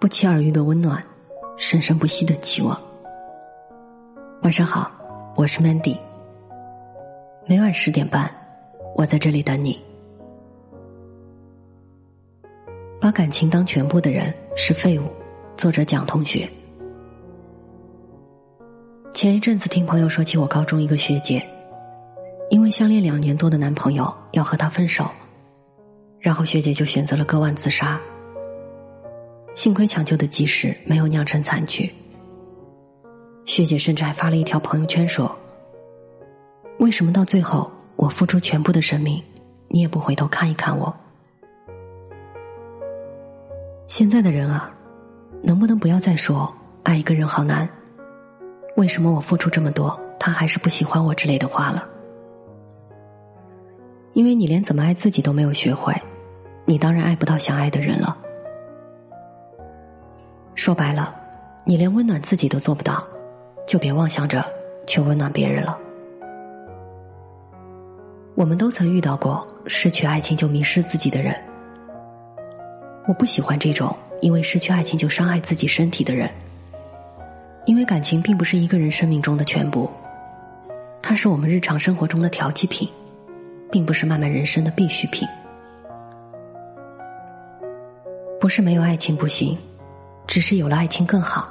[0.00, 1.04] 不期而遇的温暖，
[1.58, 2.80] 生生不息的期望。
[4.40, 4.90] 晚上好，
[5.36, 5.94] 我是 Mandy。
[7.46, 8.30] 每晚十点半，
[8.94, 9.78] 我在这里等你。
[12.98, 15.04] 把感情当全部的人是废物。
[15.54, 16.50] 作者蒋同学。
[19.12, 21.46] 前一阵子听朋友说起我高中一个学姐，
[22.48, 25.04] 因为相恋两年多的男朋友要和她分手，
[26.20, 27.98] 然后学姐就选择了割腕自杀。
[29.54, 31.92] 幸亏抢救的及时，没有酿成惨剧。
[33.46, 35.36] 学姐甚至还发了一条朋友圈说
[36.78, 39.20] ：“为什么到最后我付出全部的生命，
[39.68, 40.94] 你也不回头看一看我？”
[43.88, 44.72] 现在的人啊，
[45.42, 47.68] 能不能不要再说爱一个人好难？
[48.76, 51.88] 为什么我付出这么多，他还是不喜欢我之类的话了？
[54.12, 55.94] 因为你连怎么爱自己都没有学会，
[56.64, 58.16] 你当然爱不到想爱的人了。
[60.54, 61.14] 说白了，
[61.64, 63.06] 你连温暖自己都做不到，
[63.66, 64.44] 就别妄想着
[64.86, 65.78] 去温暖别人了。
[68.34, 71.34] 我们都曾遇到过失去爱情就迷失自己的人，
[73.06, 76.30] 我不喜欢这种因为失去爱情就伤害自己身体的人。
[77.66, 79.88] 因为感情并不是一个人生命中的全部，
[81.02, 82.88] 它是我们日常生活中的调剂品，
[83.70, 85.28] 并不是漫漫人生的必需品。
[88.40, 89.56] 不是没有爱情不行。
[90.26, 91.48] 只是有了爱情更好，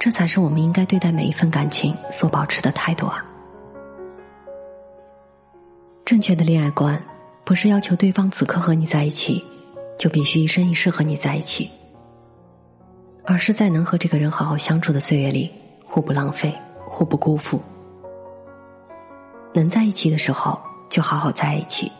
[0.00, 3.24] 这才是我们应该对待每一份感情所保持的态度啊！
[6.04, 7.00] 正确的恋爱观，
[7.44, 9.44] 不是要求对方此刻和你在一起，
[9.96, 11.70] 就必须一生一世和你在一起，
[13.24, 15.48] 而是在能和这个人好好相处的岁月里，
[15.86, 16.52] 互不浪费，
[16.88, 17.60] 互不辜负。
[19.52, 21.90] 能在一起的时候，就好好在一起，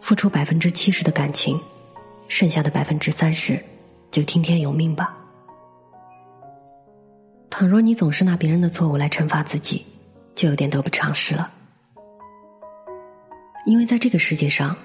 [0.00, 1.60] 付出百分之七十的感情，
[2.28, 3.62] 剩下的百分之三十，
[4.10, 5.14] 就听天由命吧。
[7.50, 9.84] 倘若你总是拿别人的错误来惩罚自己，
[10.34, 11.50] 就有点得不偿失了。
[13.66, 14.76] 因为在这个世界上，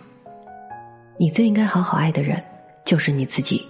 [1.17, 2.43] 你最应该好好爱的人
[2.83, 3.65] 就是你自己。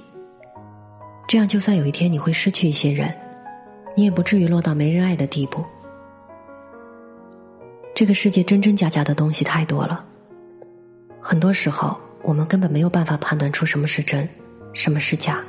[1.28, 3.14] 这样，就算有一天你会失去一些人，
[3.96, 5.64] 你也不至于落到没人爱的地步。
[7.94, 10.06] 这个世界真真假假的东西太多了，
[11.20, 14.28] 很多时候我们根本没有办法判断出什么是真，
[14.74, 15.44] 什么是假。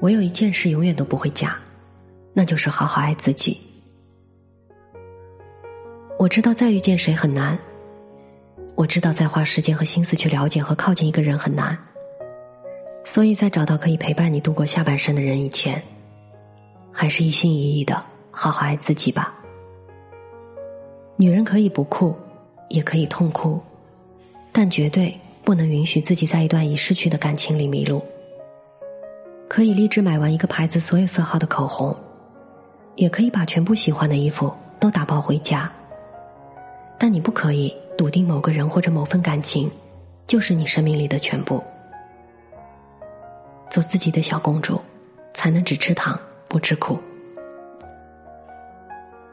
[0.00, 1.56] 唯有一件事永远都不会假。
[2.38, 3.58] 那就是好好爱自己。
[6.18, 7.58] 我知道再遇见谁很难，
[8.74, 11.74] 我知道再花时间和心思去了解和靠近一个人很难，
[13.06, 15.82] 所以在找到可以陪伴你度过下半生的人以前，
[16.92, 19.34] 还是一心一意的好好爱自己吧。
[21.16, 22.14] 女人可以不哭，
[22.68, 23.58] 也可以痛哭，
[24.52, 28.02] 但绝对不能允许自己在一段已失去的感情里迷路。
[29.48, 31.96] 可以立志买完一个牌子所有色号的口红。
[32.96, 34.50] 也可以把全部喜欢的衣服
[34.80, 35.70] 都打包回家，
[36.98, 39.70] 但你不可以笃定某个人或者某份感情
[40.26, 41.62] 就是你生命里的全部。
[43.68, 44.80] 做自己的小公主，
[45.34, 46.98] 才能只吃糖不吃苦。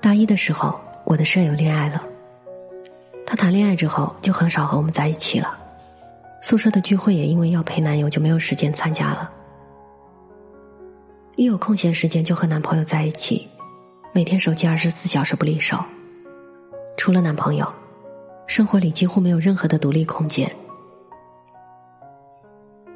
[0.02, 0.78] 大一的时候，
[1.14, 2.02] 我的舍友恋爱了，
[3.24, 5.56] 她谈恋爱之后就很少和我们在一起了，
[6.42, 9.32] 宿舍的聚会也因为要陪男友就没有时间参加了。
[11.36, 13.48] 一有空闲时间就和男朋友在一起。
[14.12, 15.78] 每天手机二十四小时不离手，
[16.98, 17.72] 除了男朋友，
[18.48, 20.52] 生活里几乎没有任何的独立空间。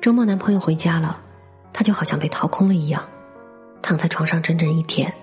[0.02, 1.22] 周末男朋友回家了，
[1.72, 3.08] 她就好像被掏空了一样，
[3.84, 5.14] 躺在床上整整一天。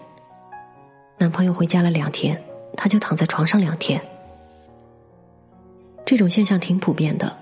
[1.19, 2.41] 男朋友回家了两天，
[2.77, 4.01] 他就躺在床上两天。
[6.05, 7.37] 这种现象挺普遍的，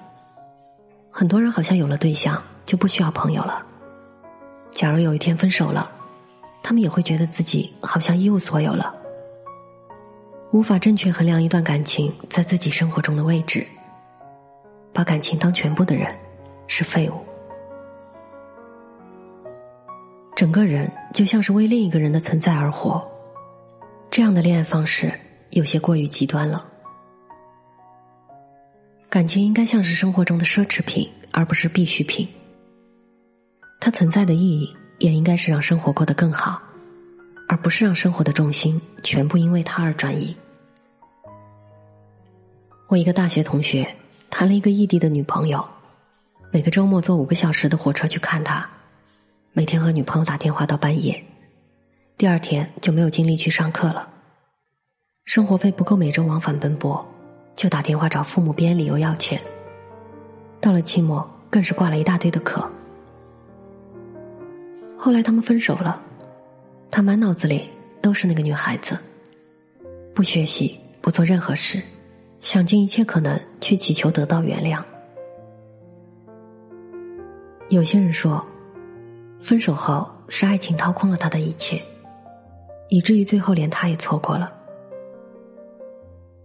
[1.10, 3.65] 很多人好像有了对象就不需要朋友了。
[4.72, 5.91] 假如有一天分手了。
[6.65, 8.94] 他们也会觉得自己好像一无所有了，
[10.53, 13.66] 无法正确衡量一段感情在自己生活中的位置。
[14.92, 16.16] 把感情当全部的人，
[16.69, 17.15] 是废物。
[20.36, 23.04] 整个人就像是为另一个人的存在而活，
[24.09, 25.12] 这样的恋爱方式
[25.53, 26.66] 有些过于极端了。
[29.09, 32.28] 感情应该像是生活中的奢侈品，而不是必需品。
[33.81, 34.77] 它存在的意义。
[34.99, 36.63] 也应该是让生活过得更好，
[37.49, 40.37] 而不是让生活的重心全部因为它而转移。
[42.87, 43.97] 我一个大学同学
[44.31, 45.69] 谈了一个异地的女朋友，
[46.53, 48.65] 每个周末坐五个小时的火车去看他，
[49.53, 51.21] 每天和女朋友打电话到半夜，
[52.16, 54.09] 第二天就没有精力去上课了，
[55.24, 57.04] 生活费不够每周往返奔波，
[57.54, 59.41] 就打电话找父母编理由要钱。
[60.60, 62.69] 到了期末，更是挂了一大堆的课。
[64.98, 66.01] 后来他们分手了，
[66.91, 67.71] 他满脑子里
[68.01, 68.98] 都是那个女孩子，
[70.13, 71.80] 不学习，不做任何事，
[72.41, 74.83] 想尽一切可能去祈求得到原谅。
[77.68, 78.45] 有些人说，
[79.41, 81.80] 分手后是爱情掏空了他的一切，
[82.89, 84.53] 以至于最后连他也错过了。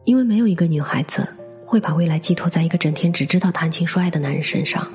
[0.08, 1.28] 因为没有一个女孩子
[1.66, 4.88] 会把未来寄托在一个整天只知道谈情说爱的男人身上。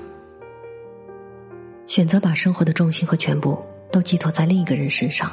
[1.86, 5.30] 选择把生活的重心和全部都寄托在另一个人身上，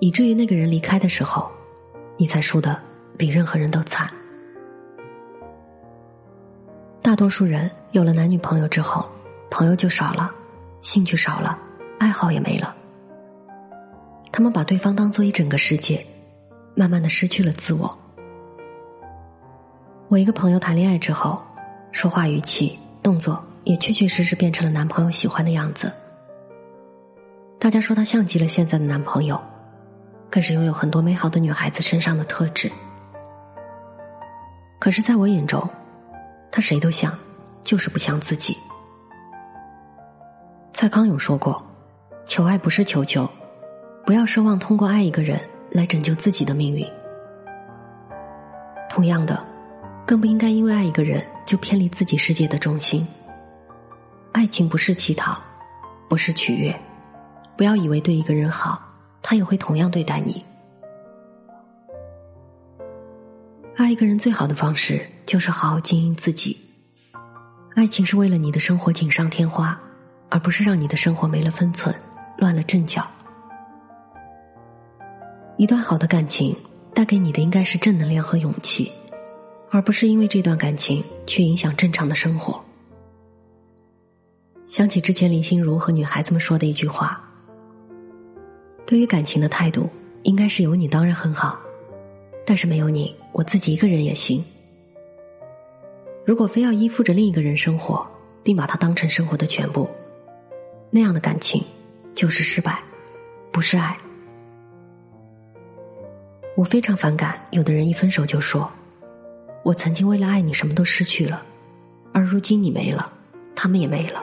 [0.00, 1.50] 以至于那个人离开的时候，
[2.16, 2.80] 你才输的
[3.18, 4.08] 比任何人都惨。
[7.02, 9.06] 大多数人有了男女朋友之后，
[9.50, 10.32] 朋友就少了，
[10.80, 11.58] 兴趣少了，
[11.98, 12.74] 爱好也没了。
[14.32, 16.02] 他们把对方当做一整个世界，
[16.74, 17.98] 慢慢的失去了自我。
[20.12, 21.40] 我一个朋友谈恋爱之后，
[21.90, 23.42] 说话语气、动作。
[23.64, 25.90] 也确确实实变成了男朋友喜欢的样子。
[27.58, 29.40] 大家说他像极了现在的男朋友，
[30.28, 32.70] 更是拥有很多美好的女孩子身上的特质。
[34.78, 35.66] 可是，在我眼中，
[36.50, 37.10] 他谁都像，
[37.62, 38.54] 就是不像自己。
[40.74, 41.64] 蔡康永说过
[42.26, 43.26] ：“求爱不是求救，
[44.04, 46.86] 不要奢望通过爱一个人来拯救自己的命运。”
[48.90, 49.42] 同样的，
[50.06, 53.06] 更不应该因为爱一个人就偏离自己世界的中心。
[54.32, 55.40] 爱情不是乞讨，
[56.08, 56.78] 不是取悦，
[57.56, 58.80] 不要以为对一个人好，
[59.22, 60.44] 他也会同样对待你。
[63.76, 66.58] 爱一个人最好的方式就是好好经营自己。
[67.74, 69.78] 爱情是为了你的生活锦上添花，
[70.28, 71.94] 而不是让你的生活没了分寸，
[72.36, 73.06] 乱了阵脚。
[75.56, 76.56] 一段好的感情
[76.92, 78.90] 带给你的应该是正能量和勇气，
[79.74, 82.62] 而不是因为这段感情去影响正常的生活。
[84.66, 87.18] 想起之前林心如和女孩子们说的一句话
[88.84, 89.88] ：“对于感情的态度，
[90.24, 91.58] 应该是有你当然很好，
[92.44, 94.44] 但是没有你，我自己一个人也行。
[96.26, 98.06] 如果非要依附着另一个人生活，
[98.42, 99.88] 并把他当成生活的全部，
[100.90, 101.64] 那样的感情
[102.12, 102.78] 就是失败，
[103.50, 103.96] 不是爱。
[106.56, 108.70] 我非常反感有的人一分手就说：
[109.62, 111.42] 我曾经为了爱你什么都失去了，
[112.12, 113.12] 而如今你没了，
[113.54, 114.22] 他们也没了。”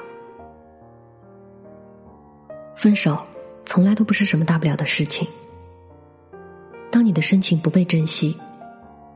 [2.75, 3.18] 分手
[3.65, 5.27] 从来都不是什么大不了的事情。
[6.91, 8.36] 当你的深情不被珍惜，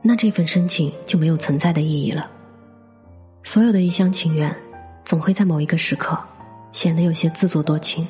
[0.02, 2.30] 那这份深情就没有存在的意义了。
[3.42, 4.54] 所有的一厢情愿，
[5.04, 6.18] 总会在某一个时刻
[6.72, 8.06] 显得有些自作多情。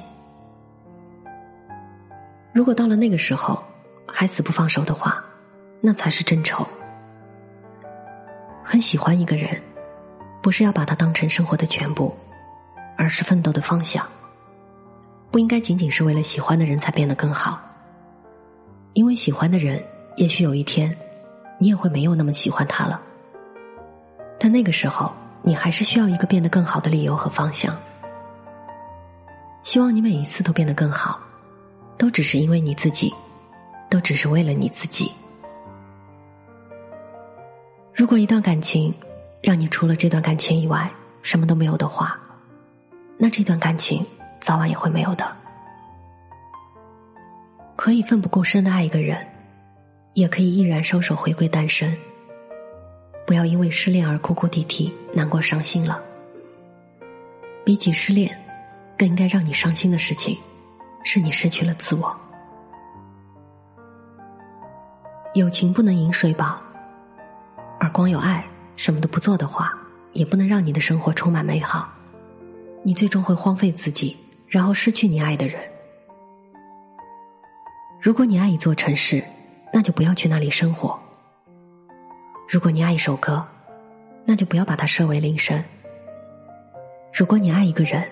[2.53, 3.63] 如果到了那个时候
[4.07, 5.25] 还死不放手的话，
[5.81, 6.67] 那才是真丑。
[8.65, 9.61] 很喜欢一个人，
[10.43, 12.17] 不是要把他当成生活的全部，
[12.97, 14.05] 而是奋斗的方向。
[15.31, 17.61] 不应该仅仅是为了喜欢的人才变得更好，
[18.95, 19.83] 因为喜欢的人，
[20.17, 20.97] 也许有一天，
[21.59, 23.01] 你也会没有那么喜欢他了。
[24.39, 25.13] 但那个时候，
[25.43, 27.77] 你还是需要一个变得更好的理由和方向。
[29.63, 31.21] 希望你每一次都变得更好，
[31.99, 33.13] 都只是因为你自己，
[33.91, 35.11] 都只是为了你自己。
[37.95, 38.93] 如果一段感情
[39.41, 40.91] 让你除了这段感情以外
[41.23, 42.19] 什么都没有的话，
[43.17, 44.05] 那这段感情。
[44.41, 45.25] 早晚也会没有的。
[47.77, 49.27] 可以奋不顾身的爱一个人，
[50.13, 51.97] 也可以毅然收手回归单身。
[53.27, 55.99] 不要因为失恋而哭哭啼啼、难过伤心了。
[57.65, 58.39] 比起失恋，
[58.99, 60.37] 更应该让你伤心的事情，
[61.05, 62.15] 是你失去了自我。
[65.33, 66.61] 友情不能饮水饱，
[67.95, 69.73] 光有爱，什么都不做的话，
[70.15, 71.89] 也不能让你的生活充满美好。
[72.83, 74.17] 你最终会荒废自己。
[74.49, 75.61] 然后失去你爱的人。
[78.01, 79.25] 如果你爱一座城市，
[79.73, 80.97] 那就不要去那里生活；
[82.49, 83.45] 如果你爱一首歌，
[84.25, 85.61] 那就不要把它设为铃声；
[87.13, 88.05] 如果你爱一个人，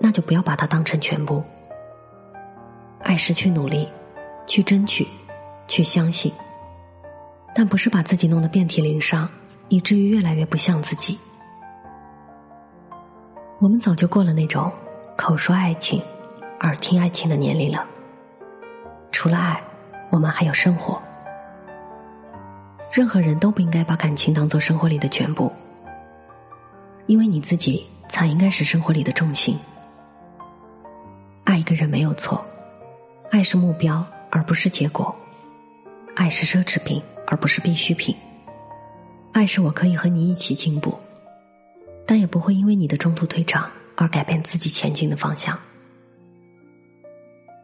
[0.00, 1.44] 那就不要把它当成全部。
[3.00, 3.86] 爱是去努力，
[4.46, 5.06] 去争取，
[5.68, 6.32] 去相信，
[7.54, 9.28] 但不是把自己弄得遍体鳞伤，
[9.68, 11.18] 以至于越来越不像自己。
[13.58, 14.72] 我们早就过了那种。
[15.14, 16.02] 口说爱情，
[16.60, 17.86] 耳听爱情的年龄了。
[19.12, 19.62] 除了爱，
[20.10, 21.00] 我们还有生活。
[22.90, 25.52] 任何人都不应该把感情当做生活里的全部，
[27.06, 29.56] 因为你自己才应该是生活里的重心。
[31.44, 32.42] 爱一个人没有错，
[33.30, 35.14] 爱是目标而不是结果，
[36.14, 38.14] 爱是奢侈品而不是必需品，
[39.32, 40.94] 爱是我可以和你一起进步。
[42.04, 45.58] 但也不会因为你的中途退场而改变自己前进的方向。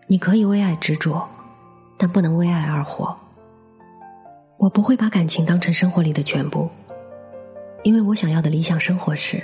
[0.06, 1.28] 你可以为爱执着，
[1.98, 3.14] 但不能为爱而活。
[4.56, 6.70] 我不会把感情当成生活里的全部，
[7.82, 9.42] 因为我想要的理想生活是：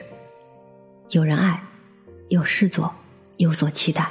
[1.10, 1.60] 有人爱，
[2.28, 2.92] 有事做，
[3.36, 4.10] 有所期待。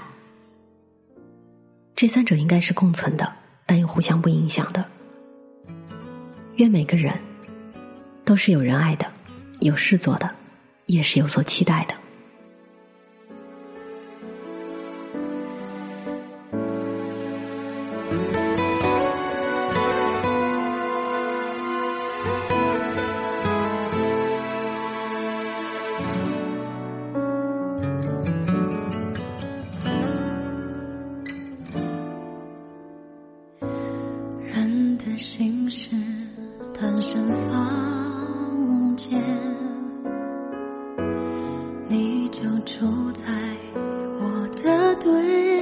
[1.96, 3.34] 这三者应该是共存的，
[3.66, 4.84] 但又互相不影响的。
[6.56, 7.14] 愿每个人
[8.24, 9.12] 都是有人爱的，
[9.60, 10.30] 有事做的，
[10.86, 11.96] 也是有所期待的。
[42.44, 43.24] 就住在
[44.20, 45.53] 我的对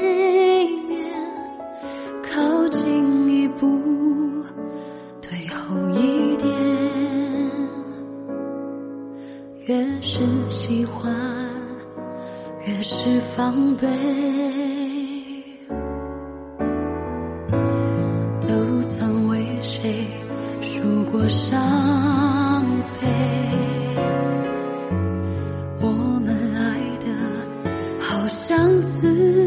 [28.82, 29.41] 此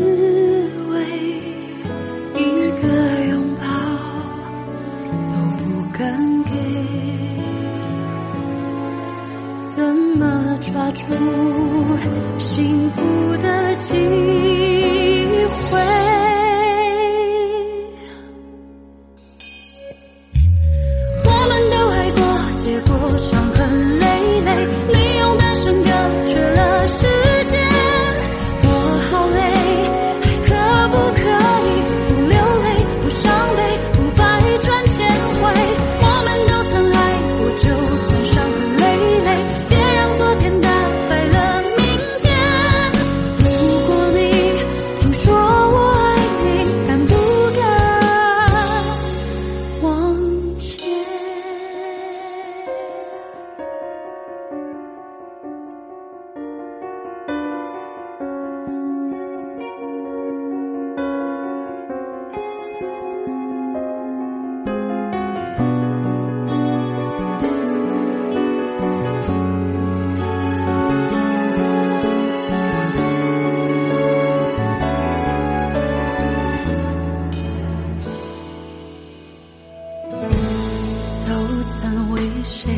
[82.56, 82.70] 谁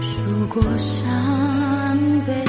[0.00, 1.04] 数过伤
[2.26, 2.44] 悲？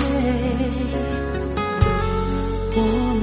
[2.76, 3.15] 我